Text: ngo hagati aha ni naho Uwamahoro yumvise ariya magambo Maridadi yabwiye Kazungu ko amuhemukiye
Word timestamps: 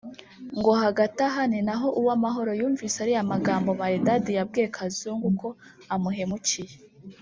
ngo 0.57 0.71
hagati 0.83 1.19
aha 1.29 1.43
ni 1.51 1.59
naho 1.67 1.87
Uwamahoro 1.99 2.51
yumvise 2.59 2.95
ariya 3.01 3.29
magambo 3.33 3.69
Maridadi 3.79 4.31
yabwiye 4.37 4.67
Kazungu 4.75 5.27
ko 5.39 5.49
amuhemukiye 5.93 6.73